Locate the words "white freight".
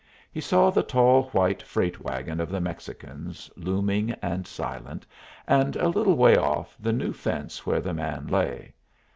1.29-2.01